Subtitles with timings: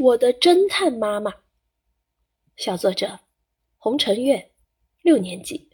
[0.00, 1.30] 我的侦探妈妈，
[2.56, 3.20] 小作者
[3.76, 4.52] 红尘月，
[5.02, 5.68] 六年级。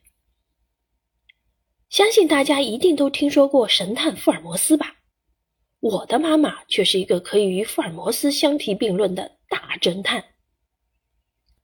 [1.88, 4.96] 相信大家一定都听说过神探福尔摩斯吧？
[5.78, 10.24] 我的妈妈却是一个可以与福尔摩斯相提并论的大侦探。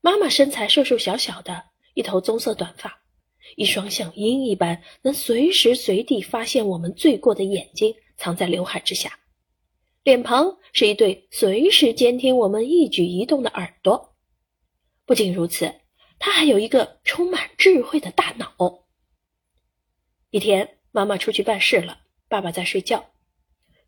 [0.00, 3.02] 妈妈身材瘦瘦小小的，一头棕色短发，
[3.56, 9.18] 一双像鹰一般能随时随地发现我们罪过的眼睛藏在刘海之下。
[10.04, 14.16] 脸庞是一对随时监听我们一举一动的耳朵。
[15.06, 15.72] 不仅如此，
[16.18, 18.84] 他还有一个充满智慧的大脑。
[20.30, 23.10] 一天，妈妈出去办事了，爸爸在睡觉，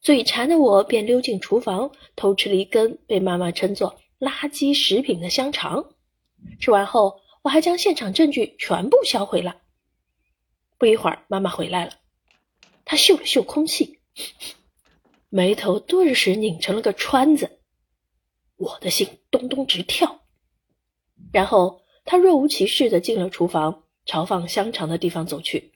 [0.01, 5.95] 嘴馋的我便溜进厨房，偷吃了一根被妈妈称作垃圾食品的香肠。
[6.61, 9.63] 吃完后，我还将现场证据全部销毁了。
[10.79, 11.93] 不一会儿，妈妈回来了，
[12.85, 13.99] 她嗅了嗅空气。
[15.37, 17.59] 眉头顿时拧成了个川子，
[18.55, 20.21] 我的心咚咚直跳。
[21.33, 25.73] 然后他若无其事的进了厨房，朝放香肠的地方走去。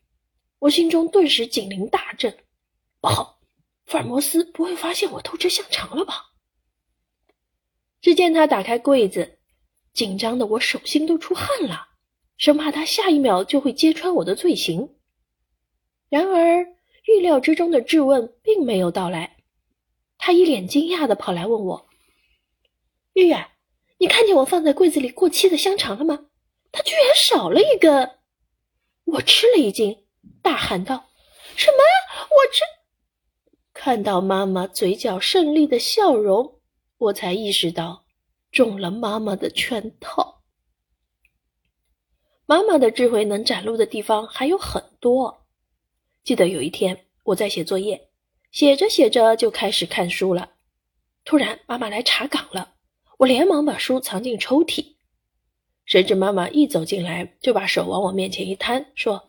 [0.61, 2.39] 我心中顿时警铃大震，
[3.01, 3.41] 不好，
[3.85, 6.27] 福尔摩斯不会发现我偷吃香肠了吧？
[8.01, 9.41] 只见他打开柜子，
[9.93, 11.89] 紧张的我手心都出汗了，
[12.37, 14.95] 生怕他下一秒就会揭穿我的罪行。
[16.09, 16.65] 然而
[17.07, 19.35] 预料之中的质问并没有到来。
[20.29, 21.87] 他一脸惊讶的跑来问我
[23.17, 23.53] ：“玉儿，
[23.97, 26.27] 你看见我放在柜子里过期的香肠了吗？
[26.71, 28.19] 它居然少了一根！”
[29.17, 30.05] 我吃了一惊，
[30.43, 31.09] 大喊道
[31.57, 31.79] ：“什么？
[32.29, 32.61] 我吃！”
[33.73, 36.61] 看到妈妈嘴角胜利的笑容，
[36.99, 38.05] 我才意识到
[38.53, 40.43] 中了妈妈的圈套。
[42.45, 45.47] 妈妈的智慧能展露的地方还有很多。
[46.23, 48.08] 记得有一天，我在写作业。
[48.59, 50.51] 写着写着就开始看书了，
[51.25, 52.75] 突然妈妈来查岗了，
[53.19, 54.97] 我连忙把书藏进抽屉，
[55.85, 59.29] 谁知妈妈一走进来就把手往我面前一摊，说：“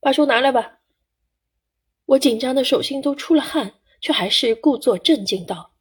[0.00, 0.80] 把书拿来吧。”
[2.04, 5.72] 我紧张的手心都出了汗，却还是故作镇静道：“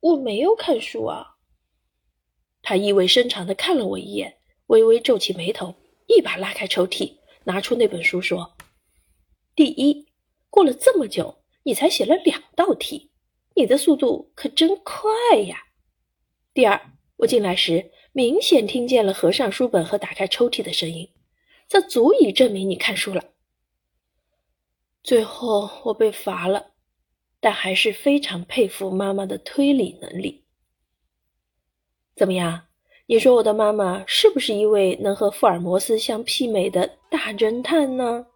[0.00, 1.36] 我没有看书啊。”
[2.64, 4.38] 她意味深长的看了我一眼，
[4.68, 5.74] 微微皱起眉头，
[6.06, 8.56] 一把拉开抽屉，拿出那本书说
[9.54, 10.05] ：“第一。”
[10.50, 13.10] 过了这么久，你才写了两道题，
[13.54, 15.10] 你的速度可真快
[15.46, 15.64] 呀！
[16.54, 21.10] 第二，我进来时明显听见了合上书本和打开抽屉的声音，
[21.68, 23.22] 这足以证明你看书了。
[25.02, 26.72] 最后我被罚了，
[27.40, 30.44] 但还是非常佩服妈妈的推理能力。
[32.14, 32.62] 怎么样？
[33.08, 38.26] 你说我的妈妈是不是一位能和福尔摩斯相媲美的大侦探呢？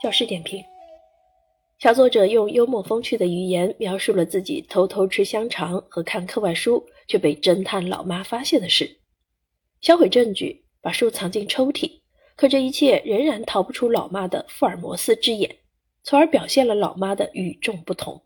[0.00, 0.64] 教师点评：
[1.80, 9.00] 小作者用幽默风趣的语言描述了自己偷偷吃香肠和看课外书却被侦探老妈发现的事，
[9.80, 12.00] 销毁证据，把书藏进抽屉。
[12.36, 15.58] 可这一切仍然逃不出老妈的福尔摩斯之眼，
[16.04, 18.22] 从而表现了老妈的与众不同。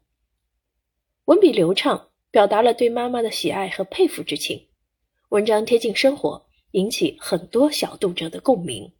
[1.25, 4.69] 文笔流畅，表达了对妈妈的喜爱和佩服之情。
[5.31, 8.93] 文章贴近生活，引起很多小读者的共鸣。